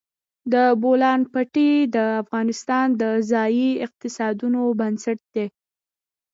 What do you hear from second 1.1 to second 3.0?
پټي د افغانستان